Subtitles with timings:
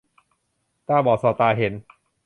[0.87, 1.73] ตาบอดสอดตาเห็น